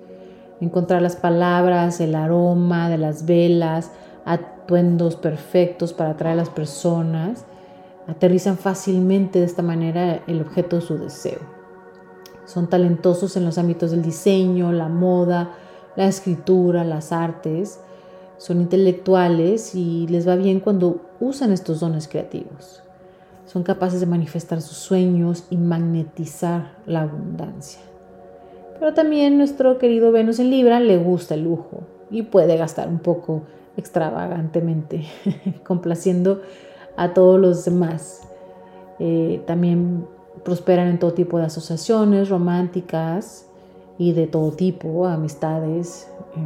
Encontrar 0.61 1.01
las 1.01 1.15
palabras, 1.15 2.01
el 2.01 2.17
aroma 2.17 2.91
de 2.91 2.99
las 2.99 3.25
velas, 3.25 3.93
atuendos 4.25 5.17
perfectos 5.17 5.93
para 5.93 6.11
atraer 6.11 6.35
a 6.35 6.43
las 6.43 6.51
personas, 6.51 7.45
aterrizan 8.07 8.57
fácilmente 8.57 9.39
de 9.39 9.45
esta 9.45 9.63
manera 9.63 10.23
el 10.27 10.41
objeto 10.41 10.77
de 10.77 10.83
su 10.83 10.99
deseo. 10.99 11.39
Son 12.47 12.69
talentosos 12.69 13.37
en 13.37 13.45
los 13.45 13.59
ámbitos 13.59 13.91
del 13.91 14.03
diseño, 14.03 14.73
la 14.73 14.89
moda, 14.89 15.51
la 15.97 16.07
escritura, 16.07 16.83
las 16.85 17.13
artes. 17.13 17.81
Son 18.39 18.61
intelectuales 18.61 19.75
y 19.75 20.07
les 20.09 20.27
va 20.27 20.37
bien 20.37 20.61
cuando 20.61 21.03
usan 21.21 21.53
estos 21.53 21.81
dones 21.81 22.09
creativos. 22.09 22.83
Son 23.45 23.63
capaces 23.63 24.01
de 24.01 24.07
manifestar 24.07 24.63
sus 24.63 24.79
sueños 24.79 25.45
y 25.51 25.57
magnetizar 25.59 26.77
la 26.87 27.03
abundancia. 27.03 27.83
Pero 28.79 28.95
también 28.95 29.37
nuestro 29.37 29.77
querido 29.79 30.13
Venus 30.13 30.39
en 30.39 30.51
Libra 30.51 30.81
le 30.81 30.97
gusta 30.99 31.35
el 31.35 31.45
lujo 31.45 31.83
y 32.11 32.23
puede 32.23 32.57
gastar 32.57 32.89
un 32.89 33.01
poco 33.01 33.43
extravagantemente, 33.78 35.04
complaciendo 35.64 36.42
a 36.97 37.14
todos 37.14 37.40
los 37.40 37.64
demás. 37.64 38.28
Eh, 38.99 39.40
también 39.47 40.04
prosperan 40.44 40.88
en 40.88 40.99
todo 40.99 41.14
tipo 41.14 41.38
de 41.38 41.44
asociaciones 41.44 42.28
románticas 42.28 43.47
y 43.97 44.12
de 44.12 44.26
todo 44.26 44.50
tipo, 44.50 45.06
amistades. 45.06 46.11
Em, 46.35 46.44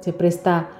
se 0.00 0.12
presta 0.12 0.70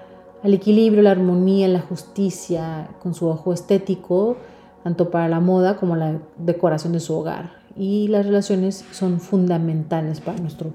al 0.44 0.54
equilibrio, 0.54 1.02
la 1.02 1.10
armonía, 1.10 1.66
la 1.66 1.80
justicia 1.80 2.90
con 3.02 3.14
su 3.14 3.26
ojo 3.26 3.52
estético, 3.52 4.36
tanto 4.84 5.10
para 5.10 5.28
la 5.28 5.40
moda 5.40 5.76
como 5.76 5.96
la 5.96 6.20
decoración 6.36 6.92
de 6.92 7.00
su 7.00 7.14
hogar. 7.14 7.50
Y 7.74 8.06
las 8.06 8.26
relaciones 8.26 8.84
son 8.92 9.18
fundamentales 9.18 10.20
para 10.20 10.38
nuestro 10.38 10.70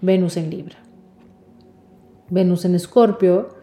Venus 0.00 0.36
en 0.36 0.50
Libra. 0.50 0.76
Venus 2.30 2.64
en 2.64 2.74
Escorpio 2.74 3.59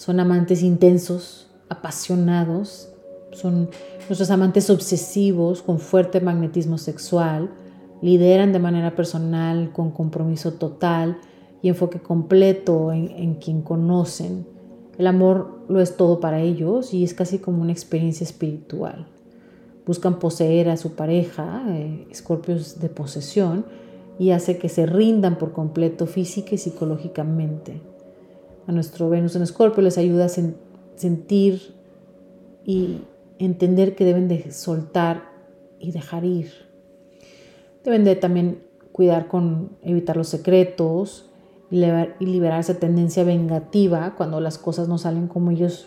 son 0.00 0.18
amantes 0.18 0.62
intensos, 0.62 1.46
apasionados, 1.68 2.88
son 3.32 3.68
nuestros 4.08 4.30
amantes 4.30 4.70
obsesivos 4.70 5.60
con 5.60 5.78
fuerte 5.78 6.22
magnetismo 6.22 6.78
sexual, 6.78 7.50
lideran 8.00 8.54
de 8.54 8.60
manera 8.60 8.96
personal 8.96 9.74
con 9.74 9.90
compromiso 9.90 10.54
total 10.54 11.18
y 11.60 11.68
enfoque 11.68 12.00
completo 12.00 12.92
en, 12.92 13.34
quien 13.34 13.60
conocen. 13.60 14.46
El 14.96 15.06
amor 15.06 15.66
lo 15.68 15.82
es 15.82 15.98
todo 15.98 16.18
para 16.18 16.40
ellos 16.40 16.94
y 16.94 17.04
es 17.04 17.12
casi 17.12 17.38
como 17.38 17.60
una 17.60 17.72
experiencia 17.72 18.24
espiritual. 18.24 19.06
Buscan 19.84 20.18
poseer 20.18 20.70
a 20.70 20.78
su 20.78 20.94
pareja, 20.94 21.62
eh, 21.68 22.06
escorpios 22.10 22.80
de 22.80 22.88
posesión, 22.88 23.66
y 24.18 24.30
hace 24.30 24.56
que 24.56 24.70
se 24.70 24.86
rindan 24.86 25.36
por 25.36 25.52
completo 25.52 26.06
física 26.06 26.54
y 26.54 26.58
psicológicamente 26.58 27.82
a 28.66 28.72
nuestro 28.72 29.08
Venus 29.08 29.36
en 29.36 29.42
Escorpio 29.42 29.82
les 29.82 29.98
ayuda 29.98 30.26
a 30.26 30.28
sentir 30.28 31.74
y 32.64 33.02
entender 33.38 33.94
que 33.94 34.04
deben 34.04 34.28
de 34.28 34.52
soltar 34.52 35.24
y 35.78 35.92
dejar 35.92 36.24
ir. 36.24 36.52
Deben 37.84 38.04
de 38.04 38.16
también 38.16 38.62
cuidar 38.92 39.28
con 39.28 39.70
evitar 39.82 40.16
los 40.16 40.28
secretos 40.28 41.30
y 41.70 42.26
liberar 42.26 42.60
esa 42.60 42.74
tendencia 42.74 43.24
vengativa 43.24 44.14
cuando 44.16 44.40
las 44.40 44.58
cosas 44.58 44.88
no 44.88 44.98
salen 44.98 45.28
como 45.28 45.50
ellos 45.50 45.86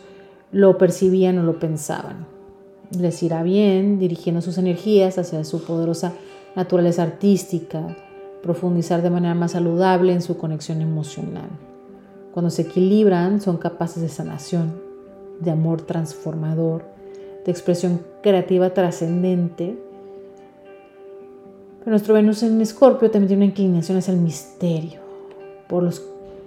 lo 0.51 0.77
percibían 0.77 1.37
o 1.39 1.43
lo 1.43 1.59
pensaban. 1.59 2.25
Les 2.97 3.21
irá 3.21 3.43
bien 3.43 3.99
dirigiendo 3.99 4.41
sus 4.41 4.57
energías 4.57 5.17
hacia 5.17 5.43
su 5.43 5.63
poderosa 5.63 6.13
naturaleza 6.55 7.03
artística, 7.03 7.95
profundizar 8.41 9.01
de 9.01 9.09
manera 9.09 9.35
más 9.35 9.51
saludable 9.51 10.13
en 10.13 10.21
su 10.21 10.37
conexión 10.37 10.81
emocional 10.81 11.49
Cuando 12.33 12.49
se 12.49 12.63
equilibran 12.63 13.41
son 13.41 13.57
capaces 13.57 14.01
de 14.01 14.09
sanación, 14.09 14.73
de 15.39 15.51
amor 15.51 15.83
transformador, 15.83 16.83
de 17.45 17.51
expresión 17.51 18.01
creativa 18.23 18.71
trascendente. 18.71 19.77
Pero 21.79 21.91
nuestro 21.91 22.15
Venus 22.15 22.41
en 22.41 22.59
Escorpio 22.59 23.11
también 23.11 23.27
tiene 23.27 23.45
una 23.45 23.51
inclinación 23.51 23.99
hacia 23.99 24.13
el 24.13 24.19
misterio, 24.19 24.99
por, 25.69 25.83
los, 25.83 26.01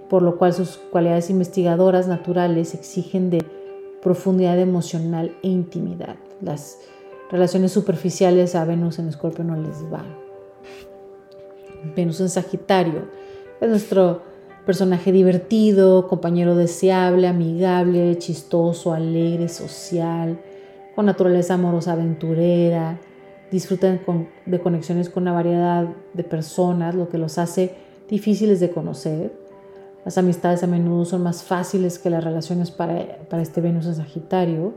por 0.09 0.23
lo 0.23 0.37
cual 0.37 0.53
sus 0.53 0.77
cualidades 0.77 1.29
investigadoras 1.29 2.07
naturales 2.07 2.73
exigen 2.73 3.29
de 3.29 3.45
profundidad 4.01 4.59
emocional 4.59 5.37
e 5.41 5.47
intimidad. 5.47 6.17
Las 6.41 6.79
relaciones 7.31 7.71
superficiales 7.71 8.55
a 8.55 8.65
Venus 8.65 8.99
en 8.99 9.07
Escorpio 9.07 9.45
no 9.45 9.55
les 9.55 9.89
van. 9.89 10.05
Venus 11.95 12.19
en 12.19 12.29
Sagitario 12.29 13.05
es 13.61 13.69
nuestro 13.69 14.21
personaje 14.67 15.13
divertido, 15.13 16.09
compañero 16.09 16.53
deseable, 16.53 17.25
amigable, 17.27 18.17
chistoso, 18.17 18.93
alegre, 18.93 19.47
social, 19.47 20.37
con 20.93 21.05
naturaleza 21.05 21.53
amorosa, 21.53 21.93
aventurera. 21.93 22.99
Disfrutan 23.49 24.01
de 24.45 24.59
conexiones 24.59 25.09
con 25.09 25.23
una 25.23 25.31
variedad 25.31 25.87
de 26.13 26.23
personas, 26.25 26.95
lo 26.95 27.07
que 27.07 27.17
los 27.17 27.37
hace 27.37 27.75
difíciles 28.09 28.59
de 28.59 28.69
conocer. 28.69 29.31
Las 30.03 30.17
amistades 30.17 30.63
a 30.63 30.67
menudo 30.67 31.05
son 31.05 31.23
más 31.23 31.43
fáciles 31.43 31.97
que 31.97 32.09
las 32.09 32.23
relaciones 32.23 32.69
para, 32.69 33.19
para 33.29 33.41
este 33.41 33.61
Venus 33.61 33.85
en 33.85 33.95
Sagitario 33.95 34.73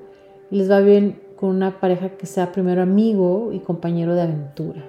y 0.52 0.56
les 0.56 0.70
va 0.70 0.78
bien 0.78 1.20
con 1.34 1.50
una 1.50 1.80
pareja 1.80 2.10
que 2.10 2.26
sea 2.26 2.52
primero 2.52 2.80
amigo 2.80 3.50
y 3.52 3.58
compañero 3.58 4.14
de 4.14 4.22
aventura. 4.22 4.84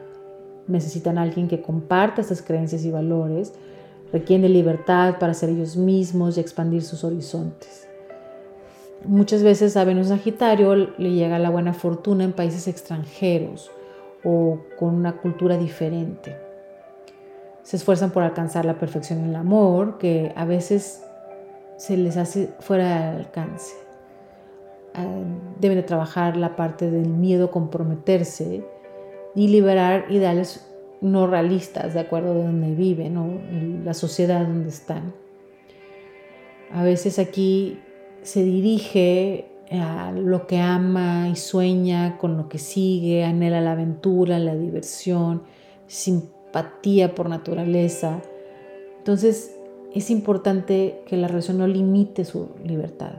Necesitan 0.68 1.18
alguien 1.18 1.48
que 1.48 1.64
comparta 1.64 2.22
estas 2.22 2.44
creencias 2.44 2.86
y 2.86 2.92
valores 2.92 3.54
requieren 4.12 4.44
de 4.44 4.50
libertad 4.50 5.18
para 5.20 5.34
ser 5.34 5.50
ellos 5.50 5.78
mismos 5.78 6.38
y 6.38 6.42
expandir 6.42 6.84
sus 6.84 7.04
horizontes. 7.04 7.88
Muchas 9.06 9.42
veces 9.42 9.78
a 9.78 9.84
Venus 9.84 10.10
Sagitario 10.10 10.76
le 10.76 11.12
llega 11.12 11.40
la 11.40 11.50
buena 11.50 11.74
fortuna 11.74 12.24
en 12.24 12.34
países 12.34 12.68
extranjeros 12.68 13.72
o 14.24 14.60
con 14.78 14.94
una 14.94 15.18
cultura 15.18 15.58
diferente. 15.58 16.38
Se 17.64 17.78
esfuerzan 17.78 18.12
por 18.12 18.24
alcanzar 18.24 18.66
la 18.66 18.78
perfección 18.78 19.20
en 19.20 19.30
el 19.30 19.36
amor, 19.36 19.98
que 19.98 20.32
a 20.36 20.46
veces 20.46 21.04
se 21.78 21.98
les 21.98 22.18
hace 22.18 22.50
fuera 22.60 23.12
de 23.12 23.18
alcance. 23.18 23.74
Ah, 24.94 25.06
deben 25.60 25.78
de 25.78 25.84
trabajar 25.84 26.38
la 26.38 26.56
parte 26.56 26.92
del 26.92 27.08
miedo 27.08 27.46
a 27.46 27.52
comprometerse 27.52 28.64
y 29.34 29.48
liberar 29.48 30.06
ideales 30.10 30.71
no 31.02 31.28
realistas 31.28 31.94
de 31.94 32.00
acuerdo 32.00 32.36
de 32.36 32.44
donde 32.44 32.76
viven 32.76 33.18
o 33.18 33.42
la 33.84 33.94
sociedad 33.94 34.42
donde 34.46 34.70
están. 34.70 35.14
A 36.72 36.84
veces 36.84 37.20
aquí 37.20 37.80
se 38.22 38.44
dirige 38.44 39.48
a 39.72 40.12
lo 40.12 40.48
que 40.48 40.58
ama 40.58 41.30
y 41.30 41.36
sueña, 41.36 42.18
con 42.18 42.38
lo 42.38 42.50
que 42.50 42.60
sigue, 42.60 43.24
anhela 43.24 43.62
la 43.62 43.72
aventura, 43.72 44.38
la 44.40 44.56
diversión, 44.56 45.44
simpatía 45.88 47.16
por 47.16 47.30
naturaleza. 47.30 48.22
Entonces 48.98 49.58
es 49.94 50.10
importante 50.10 51.02
que 51.06 51.18
la 51.18 51.28
relación 51.28 51.58
no 51.58 51.68
limite 51.68 52.26
su 52.26 52.50
libertad. 52.64 53.14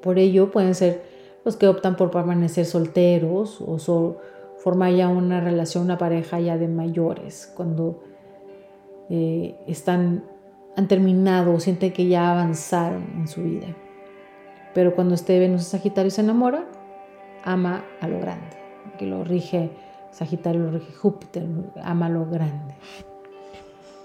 Por 0.00 0.18
ello 0.18 0.50
pueden 0.50 0.74
ser 0.74 1.02
los 1.44 1.56
que 1.56 1.68
optan 1.68 1.96
por 1.96 2.10
permanecer 2.10 2.64
solteros 2.64 3.60
o, 3.60 3.78
so, 3.78 4.18
formar 4.62 4.92
ya 4.92 5.08
una 5.08 5.40
relación, 5.40 5.84
una 5.84 5.98
pareja 5.98 6.38
ya 6.38 6.56
de 6.56 6.68
mayores, 6.68 7.52
cuando 7.56 8.00
eh, 9.10 9.56
están, 9.66 10.24
han 10.76 10.86
terminado 10.86 11.58
sienten 11.58 11.92
que 11.92 12.06
ya 12.06 12.30
avanzaron 12.30 13.04
en 13.16 13.26
su 13.26 13.42
vida. 13.42 13.66
Pero 14.72 14.94
cuando 14.94 15.16
este 15.16 15.38
Venus 15.40 15.64
Sagitario 15.64 16.12
se 16.12 16.20
enamora, 16.20 16.64
ama 17.42 17.84
a 18.00 18.06
lo 18.06 18.20
grande, 18.20 18.56
que 18.98 19.06
lo 19.06 19.24
rige 19.24 19.70
Sagitario, 20.12 20.62
lo 20.62 20.70
rige 20.70 20.92
Júpiter, 20.92 21.44
ama 21.82 22.06
a 22.06 22.10
lo 22.10 22.26
grande. 22.26 22.76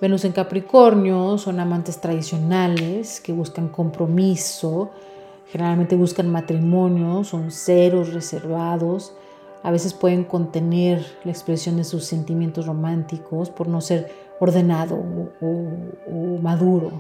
Venus 0.02 0.26
en 0.26 0.32
Capricornio 0.32 1.38
son 1.38 1.60
amantes 1.60 2.02
tradicionales 2.02 3.22
que 3.22 3.32
buscan 3.32 3.68
compromiso, 3.68 4.90
generalmente 5.52 5.96
buscan 5.96 6.32
matrimonio, 6.32 7.24
son 7.24 7.52
ceros 7.52 8.12
reservados, 8.12 9.16
a 9.64 9.72
veces 9.72 9.94
pueden 9.94 10.24
contener 10.24 11.06
la 11.24 11.32
expresión 11.32 11.78
de 11.78 11.84
sus 11.84 12.06
sentimientos 12.06 12.66
románticos 12.66 13.50
por 13.50 13.68
no 13.68 13.82
ser 13.82 14.12
ordenado 14.40 14.98
o, 15.42 16.40
maduro. 16.42 16.92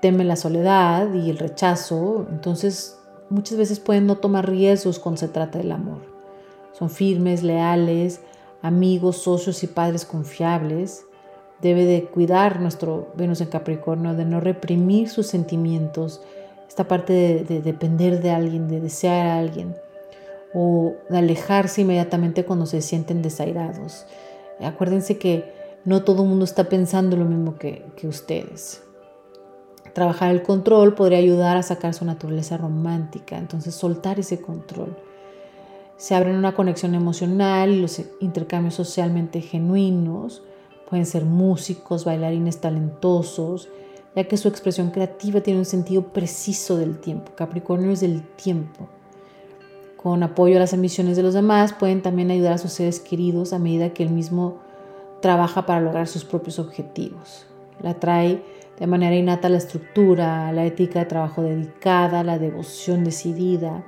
Teme 0.00 0.24
la 0.24 0.36
soledad 0.36 1.12
y 1.12 1.28
el 1.28 1.38
rechazo, 1.38 2.26
entonces 2.30 2.98
muchas 3.28 3.58
veces 3.58 3.80
pueden 3.80 4.06
no 4.06 4.16
tomar 4.16 4.48
riesgos 4.48 4.98
cuando 4.98 5.18
se 5.18 5.28
trata 5.28 5.58
del 5.58 5.72
amor. 5.72 5.98
Son 6.72 6.88
firmes, 6.88 7.42
leales, 7.42 8.22
amigos, 8.62 9.18
socios 9.18 9.62
y 9.62 9.66
padres 9.66 10.04
confiables. 10.06 11.04
Debe 11.60 11.84
de 11.84 12.04
cuidar 12.04 12.60
nuestro 12.60 13.08
Venus 13.16 13.42
en 13.42 13.48
Capricornio, 13.48 14.14
de 14.14 14.24
no 14.24 14.40
reprimir 14.40 15.10
sus 15.10 15.26
sentimientos, 15.26 16.22
esta 16.66 16.88
parte 16.88 17.44
de 17.46 17.60
depender 17.60 18.22
de 18.22 18.30
alguien, 18.30 18.68
de 18.68 18.80
desear 18.80 19.26
a 19.26 19.38
alguien 19.38 19.74
o 20.54 20.96
de 21.08 21.18
alejarse 21.18 21.82
inmediatamente 21.82 22.44
cuando 22.44 22.66
se 22.66 22.82
sienten 22.82 23.22
desairados. 23.22 24.06
Acuérdense 24.60 25.18
que 25.18 25.52
no 25.84 26.02
todo 26.02 26.22
el 26.22 26.28
mundo 26.28 26.44
está 26.44 26.64
pensando 26.64 27.16
lo 27.16 27.24
mismo 27.24 27.56
que, 27.56 27.90
ustedes. 28.04 28.82
Trabajar 29.94 30.30
el 30.30 30.42
control 30.42 30.94
podría 30.94 31.18
ayudar 31.18 31.56
a 31.56 31.62
sacar 31.62 31.94
su 31.94 32.04
naturaleza 32.04 32.56
romántica, 32.56 33.38
entonces 33.38 33.74
soltar 33.74 34.20
ese 34.20 34.40
control. 34.40 34.96
Se 35.96 36.14
abren 36.14 36.36
una 36.36 36.54
conexión 36.54 36.94
emocional 36.94 37.82
los 37.82 38.00
intercambios 38.20 38.74
socialmente 38.74 39.40
genuinos. 39.40 40.42
Pueden 40.88 41.06
ser 41.06 41.24
músicos, 41.24 42.04
bailarines 42.04 42.60
talentosos, 42.60 43.68
ya 44.16 44.24
que 44.24 44.36
su 44.36 44.48
expresión 44.48 44.90
creativa 44.90 45.40
tiene 45.40 45.60
un 45.60 45.66
sentido 45.66 46.12
preciso 46.12 46.76
del 46.76 46.98
tiempo. 47.00 47.32
Capricornio 47.34 47.90
es 47.90 48.00
del 48.00 48.22
tiempo 48.22 48.88
con 50.02 50.22
apoyo 50.22 50.56
a 50.56 50.60
las 50.60 50.72
ambiciones 50.72 51.18
de 51.18 51.22
los 51.22 51.34
demás, 51.34 51.74
pueden 51.74 52.00
también 52.00 52.30
ayudar 52.30 52.54
a 52.54 52.58
sus 52.58 52.72
seres 52.72 53.00
queridos 53.00 53.52
a 53.52 53.58
medida 53.58 53.92
que 53.92 54.02
el 54.02 54.08
mismo 54.08 54.56
trabaja 55.20 55.66
para 55.66 55.82
lograr 55.82 56.06
sus 56.06 56.24
propios 56.24 56.58
objetivos. 56.58 57.46
La 57.82 57.92
trae 57.92 58.42
de 58.78 58.86
manera 58.86 59.14
innata 59.14 59.50
la 59.50 59.58
estructura, 59.58 60.50
la 60.52 60.64
ética 60.64 61.00
de 61.00 61.04
trabajo 61.04 61.42
dedicada, 61.42 62.24
la 62.24 62.38
devoción 62.38 63.04
decidida. 63.04 63.84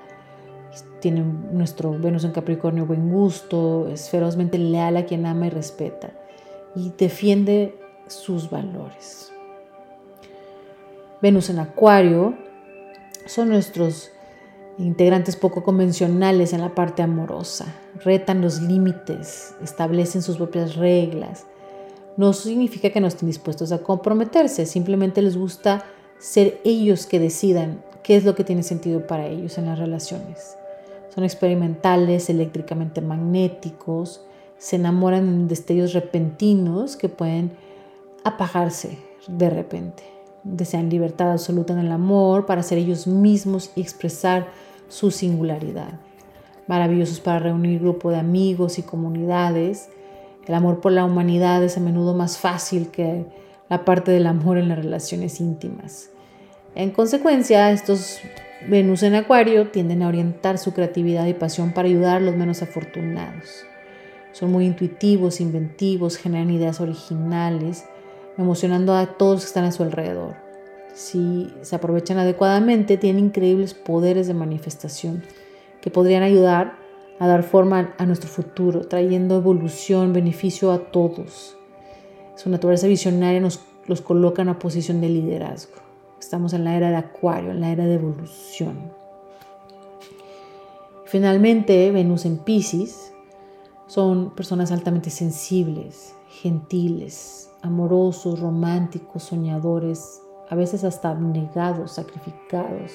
Tiene 1.00 1.24
nuestro 1.50 1.98
Venus 1.98 2.24
en 2.24 2.32
Capricornio 2.32 2.84
buen 2.84 3.10
gusto, 3.10 3.88
es 3.88 4.10
ferozmente 4.10 4.58
leal 4.58 4.98
a 4.98 5.06
quien 5.06 5.24
ama 5.24 5.46
y 5.46 5.50
respeta 5.50 6.10
y 6.74 6.92
defiende 6.98 7.74
sus 8.06 8.50
valores. 8.50 9.32
Venus 11.22 11.48
en 11.48 11.58
Acuario 11.58 12.34
son 13.24 13.48
nuestros 13.48 14.11
integrantes 14.78 15.36
poco 15.36 15.62
convencionales 15.62 16.52
en 16.52 16.60
la 16.60 16.74
parte 16.74 17.02
amorosa, 17.02 17.74
retan 18.04 18.40
los 18.40 18.60
límites, 18.60 19.54
establecen 19.62 20.22
sus 20.22 20.36
propias 20.36 20.76
reglas. 20.76 21.46
No 22.16 22.32
significa 22.32 22.90
que 22.90 23.00
no 23.00 23.06
estén 23.06 23.28
dispuestos 23.28 23.72
a 23.72 23.82
comprometerse, 23.82 24.66
simplemente 24.66 25.22
les 25.22 25.36
gusta 25.36 25.84
ser 26.18 26.60
ellos 26.64 27.06
que 27.06 27.18
decidan 27.18 27.82
qué 28.02 28.16
es 28.16 28.24
lo 28.24 28.34
que 28.34 28.44
tiene 28.44 28.62
sentido 28.62 29.06
para 29.06 29.26
ellos 29.26 29.58
en 29.58 29.66
las 29.66 29.78
relaciones. 29.78 30.56
Son 31.14 31.24
experimentales, 31.24 32.30
eléctricamente 32.30 33.00
magnéticos, 33.00 34.22
se 34.58 34.76
enamoran 34.76 35.28
en 35.28 35.48
destellos 35.48 35.92
repentinos 35.92 36.96
que 36.96 37.08
pueden 37.08 37.52
apagarse 38.24 38.98
de 39.26 39.50
repente. 39.50 40.11
Desean 40.44 40.90
libertad 40.90 41.32
absoluta 41.32 41.72
en 41.72 41.80
el 41.80 41.92
amor 41.92 42.46
para 42.46 42.62
ser 42.62 42.78
ellos 42.78 43.06
mismos 43.06 43.70
y 43.76 43.80
expresar 43.80 44.48
su 44.88 45.10
singularidad. 45.10 46.00
Maravillosos 46.66 47.20
para 47.20 47.38
reunir 47.38 47.80
grupo 47.80 48.10
de 48.10 48.18
amigos 48.18 48.78
y 48.78 48.82
comunidades. 48.82 49.88
El 50.46 50.54
amor 50.54 50.80
por 50.80 50.92
la 50.92 51.04
humanidad 51.04 51.62
es 51.62 51.76
a 51.76 51.80
menudo 51.80 52.14
más 52.14 52.38
fácil 52.38 52.88
que 52.88 53.26
la 53.68 53.84
parte 53.84 54.10
del 54.10 54.26
amor 54.26 54.58
en 54.58 54.68
las 54.68 54.78
relaciones 54.78 55.40
íntimas. 55.40 56.10
En 56.74 56.90
consecuencia, 56.90 57.70
estos 57.70 58.20
Venus 58.68 59.02
en 59.02 59.14
Acuario 59.14 59.68
tienden 59.70 60.02
a 60.02 60.08
orientar 60.08 60.56
su 60.56 60.72
creatividad 60.72 61.26
y 61.26 61.34
pasión 61.34 61.72
para 61.72 61.88
ayudar 61.88 62.18
a 62.18 62.20
los 62.20 62.36
menos 62.36 62.62
afortunados. 62.62 63.64
Son 64.32 64.52
muy 64.52 64.66
intuitivos, 64.66 65.40
inventivos, 65.40 66.16
generan 66.16 66.50
ideas 66.50 66.80
originales, 66.80 67.84
emocionando 68.38 68.94
a 68.94 69.06
todos 69.06 69.40
que 69.40 69.46
están 69.46 69.64
a 69.64 69.72
su 69.72 69.82
alrededor. 69.82 70.36
Si 70.94 71.52
se 71.62 71.76
aprovechan 71.76 72.18
adecuadamente, 72.18 72.96
tienen 72.96 73.26
increíbles 73.26 73.74
poderes 73.74 74.26
de 74.26 74.34
manifestación 74.34 75.22
que 75.80 75.90
podrían 75.90 76.22
ayudar 76.22 76.76
a 77.18 77.26
dar 77.26 77.42
forma 77.42 77.94
a 77.98 78.06
nuestro 78.06 78.28
futuro, 78.28 78.80
trayendo 78.80 79.36
evolución, 79.36 80.12
beneficio 80.12 80.72
a 80.72 80.90
todos. 80.90 81.56
Su 82.36 82.50
naturaleza 82.50 82.88
visionaria 82.88 83.40
nos 83.40 83.60
los 83.86 84.00
coloca 84.00 84.42
en 84.42 84.48
una 84.48 84.58
posición 84.58 85.00
de 85.00 85.08
liderazgo. 85.08 85.74
Estamos 86.18 86.52
en 86.52 86.64
la 86.64 86.76
era 86.76 86.90
de 86.90 86.96
Acuario, 86.96 87.50
en 87.50 87.60
la 87.60 87.70
era 87.70 87.86
de 87.86 87.94
evolución. 87.94 88.92
Finalmente, 91.04 91.90
Venus 91.90 92.24
en 92.24 92.38
Pisces 92.38 93.12
son 93.86 94.34
personas 94.34 94.72
altamente 94.72 95.10
sensibles, 95.10 96.14
gentiles, 96.42 97.51
amorosos, 97.62 98.40
románticos, 98.40 99.22
soñadores, 99.22 100.20
a 100.50 100.54
veces 100.54 100.84
hasta 100.84 101.10
abnegados, 101.10 101.92
sacrificados. 101.92 102.92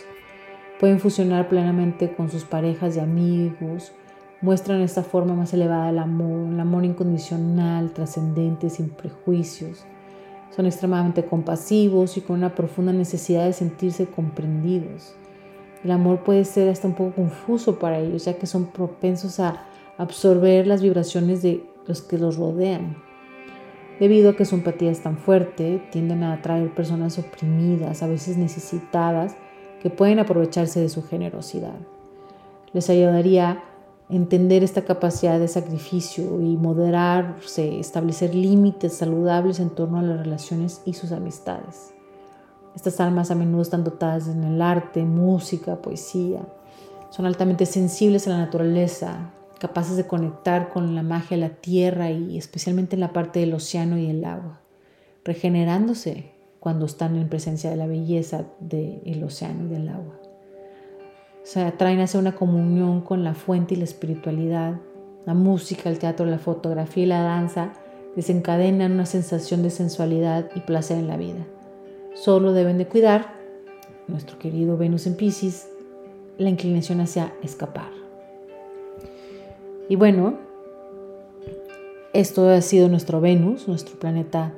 Pueden 0.79 0.99
fusionar 0.99 1.49
plenamente 1.49 2.15
con 2.15 2.29
sus 2.29 2.43
parejas 2.43 2.97
y 2.97 2.99
amigos, 2.99 3.93
muestran 4.41 4.81
esta 4.81 5.01
forma 5.01 5.33
más 5.33 5.53
elevada 5.53 5.87
del 5.87 5.99
amor, 5.99 6.53
el 6.53 6.59
amor 6.59 6.85
incondicional, 6.85 7.91
trascendente, 7.93 8.69
sin 8.69 8.89
prejuicios. 8.89 9.85
Son 10.55 10.65
extremadamente 10.65 11.25
compasivos 11.25 12.17
y 12.17 12.21
con 12.21 12.37
una 12.37 12.53
profunda 12.53 12.93
necesidad 12.93 13.45
de 13.45 13.53
sentirse 13.53 14.07
comprendidos. 14.07 15.15
El 15.83 15.91
amor 15.91 16.23
puede 16.23 16.45
ser 16.45 16.69
hasta 16.69 16.87
un 16.87 16.95
poco 16.95 17.15
confuso 17.15 17.79
para 17.79 17.99
ellos, 17.99 18.25
ya 18.25 18.37
que 18.37 18.47
son 18.47 18.67
propensos 18.67 19.39
a 19.39 19.65
absorber 19.97 20.67
las 20.67 20.81
vibraciones 20.81 21.41
de 21.41 21.63
los 21.87 22.01
que 22.01 22.17
los 22.17 22.37
rodean. 22.37 23.06
Debido 23.99 24.29
a 24.29 24.35
que 24.35 24.45
su 24.45 24.55
empatía 24.55 24.91
es 24.91 25.01
tan 25.01 25.17
fuerte, 25.17 25.81
tienden 25.91 26.23
a 26.23 26.33
atraer 26.33 26.73
personas 26.73 27.17
oprimidas, 27.17 28.03
a 28.03 28.07
veces 28.07 28.37
necesitadas, 28.37 29.35
que 29.81 29.89
pueden 29.89 30.19
aprovecharse 30.19 30.79
de 30.79 30.89
su 30.89 31.03
generosidad. 31.03 31.79
Les 32.73 32.89
ayudaría 32.89 33.63
entender 34.09 34.63
esta 34.63 34.83
capacidad 34.83 35.39
de 35.39 35.47
sacrificio 35.47 36.41
y 36.41 36.57
moderarse, 36.57 37.79
establecer 37.79 38.33
límites 38.33 38.93
saludables 38.93 39.59
en 39.59 39.71
torno 39.71 39.99
a 39.99 40.03
las 40.03 40.19
relaciones 40.19 40.81
y 40.85 40.93
sus 40.93 41.11
amistades. 41.11 41.93
Estas 42.75 42.99
almas 42.99 43.31
a 43.31 43.35
menudo 43.35 43.63
están 43.63 43.83
dotadas 43.83 44.27
en 44.27 44.43
el 44.43 44.61
arte, 44.61 45.03
música, 45.03 45.77
poesía. 45.77 46.41
Son 47.09 47.25
altamente 47.25 47.65
sensibles 47.65 48.27
a 48.27 48.31
la 48.31 48.37
naturaleza, 48.37 49.31
capaces 49.59 49.97
de 49.97 50.07
conectar 50.07 50.69
con 50.69 50.95
la 50.95 51.03
magia 51.03 51.37
de 51.37 51.41
la 51.41 51.55
tierra 51.55 52.11
y 52.11 52.37
especialmente 52.37 52.95
en 52.95 53.01
la 53.01 53.13
parte 53.13 53.39
del 53.39 53.53
océano 53.53 53.97
y 53.97 54.09
el 54.09 54.23
agua, 54.25 54.61
regenerándose 55.23 56.31
cuando 56.59 56.85
están 56.85 57.15
en 57.15 57.29
presencia 57.29 57.69
de 57.69 57.75
la 57.75 57.87
belleza 57.87 58.45
del 58.59 59.23
océano 59.23 59.65
y 59.65 59.69
del 59.69 59.89
agua. 59.89 60.19
Se 61.43 61.61
atraen 61.61 62.01
hacia 62.01 62.19
una 62.19 62.35
comunión 62.35 63.01
con 63.01 63.23
la 63.23 63.33
fuente 63.33 63.73
y 63.73 63.77
la 63.77 63.85
espiritualidad. 63.85 64.81
La 65.25 65.33
música, 65.33 65.89
el 65.89 65.97
teatro, 65.97 66.25
la 66.25 66.39
fotografía 66.39 67.03
y 67.03 67.07
la 67.07 67.21
danza 67.21 67.71
desencadenan 68.17 68.91
una 68.93 69.05
sensación 69.05 69.63
de 69.63 69.69
sensualidad 69.69 70.49
y 70.55 70.61
placer 70.61 70.97
en 70.97 71.07
la 71.07 71.15
vida. 71.15 71.45
Solo 72.15 72.51
deben 72.51 72.77
de 72.77 72.87
cuidar, 72.87 73.35
nuestro 74.07 74.39
querido 74.39 74.75
Venus 74.75 75.07
en 75.07 75.15
Pisces, 75.15 75.69
la 76.37 76.49
inclinación 76.49 76.99
hacia 76.99 77.33
escapar. 77.43 78.06
Y 79.89 79.95
bueno, 79.95 80.35
esto 82.13 82.49
ha 82.49 82.61
sido 82.61 82.89
nuestro 82.89 83.21
Venus, 83.21 83.67
nuestro 83.67 83.97
planeta 83.97 84.53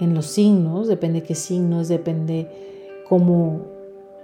en 0.00 0.14
los 0.14 0.26
signos, 0.26 0.88
depende 0.88 1.22
qué 1.22 1.34
signos, 1.34 1.88
depende 1.88 2.48
cómo 3.08 3.66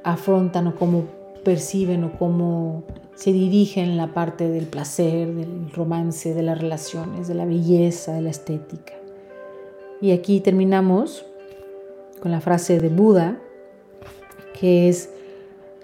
afrontan 0.05 0.67
o 0.67 0.75
cómo 0.75 1.05
perciben 1.45 2.05
o 2.05 2.19
cómo 2.19 2.85
se 3.15 3.33
dirigen 3.33 3.97
la 3.97 4.13
parte 4.13 4.49
del 4.49 4.67
placer, 4.67 5.33
del 5.33 5.71
romance, 5.73 6.35
de 6.35 6.43
las 6.43 6.61
relaciones, 6.61 7.29
de 7.29 7.35
la 7.35 7.47
belleza, 7.47 8.13
de 8.13 8.23
la 8.23 8.31
estética. 8.31 8.95
Y 10.01 10.11
aquí 10.11 10.41
terminamos 10.41 11.25
con 12.21 12.31
la 12.31 12.41
frase 12.41 12.79
de 12.79 12.89
Buda, 12.89 13.41
que 14.59 14.89
es, 14.89 15.11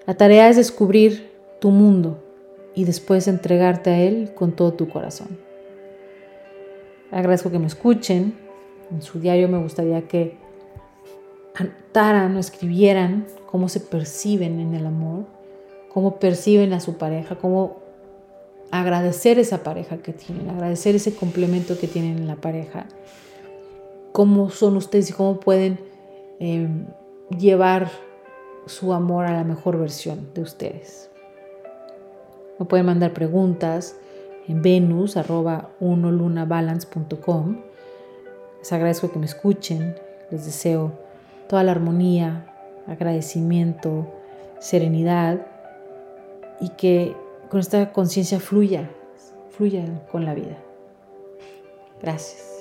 la 0.05 0.15
tarea 0.15 0.49
es 0.49 0.57
descubrir 0.57 1.29
tu 1.59 1.71
mundo 1.71 2.17
y 2.79 2.85
después 2.85 3.27
entregarte 3.27 3.89
a 3.89 3.99
él 3.99 4.31
con 4.35 4.53
todo 4.53 4.73
tu 4.73 4.89
corazón. 4.89 5.37
Agradezco 7.11 7.51
que 7.51 7.59
me 7.59 7.67
escuchen. 7.67 8.37
En 8.91 9.01
su 9.01 9.19
diario 9.19 9.47
me 9.47 9.57
gustaría 9.57 10.07
que 10.07 10.37
anotaran 11.55 12.35
o 12.35 12.39
escribieran 12.39 13.25
cómo 13.45 13.69
se 13.69 13.79
perciben 13.79 14.59
en 14.59 14.73
el 14.73 14.85
amor, 14.85 15.25
cómo 15.93 16.19
perciben 16.19 16.73
a 16.73 16.79
su 16.79 16.97
pareja, 16.97 17.35
cómo 17.35 17.77
agradecer 18.71 19.39
esa 19.39 19.63
pareja 19.63 19.97
que 19.97 20.13
tienen, 20.13 20.49
agradecer 20.49 20.95
ese 20.95 21.15
complemento 21.15 21.77
que 21.79 21.87
tienen 21.87 22.17
en 22.17 22.27
la 22.27 22.35
pareja, 22.35 22.85
cómo 24.11 24.49
son 24.49 24.77
ustedes 24.77 25.09
y 25.09 25.13
cómo 25.13 25.39
pueden 25.39 25.89
Em, 26.39 26.85
llevar 27.37 27.91
su 28.65 28.93
amor 28.93 29.25
a 29.25 29.33
la 29.33 29.43
mejor 29.43 29.77
versión 29.77 30.33
de 30.33 30.41
ustedes. 30.41 31.08
Me 32.59 32.65
pueden 32.65 32.85
mandar 32.85 33.13
preguntas 33.13 33.95
en 34.47 34.61
venus 34.61 35.15
unolunabalance.com. 35.79 37.57
Les 38.59 38.73
agradezco 38.73 39.11
que 39.11 39.19
me 39.19 39.25
escuchen. 39.25 39.95
Les 40.29 40.45
deseo 40.45 40.91
toda 41.47 41.63
la 41.63 41.71
armonía, 41.71 42.53
agradecimiento, 42.87 44.07
serenidad 44.59 45.47
y 46.59 46.69
que 46.69 47.15
con 47.49 47.59
esta 47.59 47.91
conciencia 47.91 48.39
fluya, 48.39 48.89
fluya 49.49 49.85
con 50.11 50.25
la 50.25 50.33
vida. 50.35 50.57
Gracias. 52.01 52.58